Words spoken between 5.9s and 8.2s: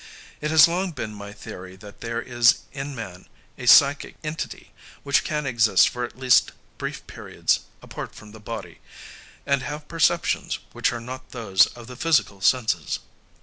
at least brief periods apart